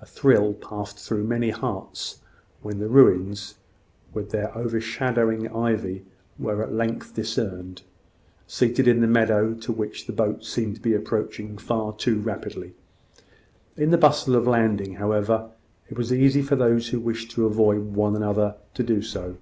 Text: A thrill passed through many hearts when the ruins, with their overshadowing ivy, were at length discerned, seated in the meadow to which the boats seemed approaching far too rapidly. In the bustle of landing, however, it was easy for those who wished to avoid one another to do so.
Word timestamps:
A 0.00 0.06
thrill 0.06 0.54
passed 0.54 0.98
through 0.98 1.24
many 1.24 1.50
hearts 1.50 2.22
when 2.62 2.78
the 2.78 2.88
ruins, 2.88 3.56
with 4.14 4.30
their 4.30 4.56
overshadowing 4.56 5.48
ivy, 5.54 6.06
were 6.38 6.62
at 6.62 6.72
length 6.72 7.12
discerned, 7.12 7.82
seated 8.46 8.88
in 8.88 9.02
the 9.02 9.06
meadow 9.06 9.52
to 9.52 9.70
which 9.70 10.06
the 10.06 10.14
boats 10.14 10.48
seemed 10.48 10.86
approaching 10.86 11.58
far 11.58 11.94
too 11.94 12.20
rapidly. 12.20 12.72
In 13.76 13.90
the 13.90 13.98
bustle 13.98 14.34
of 14.34 14.46
landing, 14.46 14.94
however, 14.94 15.50
it 15.90 15.98
was 15.98 16.10
easy 16.10 16.40
for 16.40 16.56
those 16.56 16.88
who 16.88 16.98
wished 16.98 17.30
to 17.32 17.44
avoid 17.44 17.92
one 17.92 18.16
another 18.16 18.54
to 18.72 18.82
do 18.82 19.02
so. 19.02 19.36